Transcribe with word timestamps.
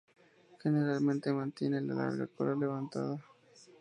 Generalmente 0.59 1.31
mantiene 1.31 1.79
la 1.79 1.93
larga 1.93 2.25
cola 2.25 2.55
levantada. 2.55 3.23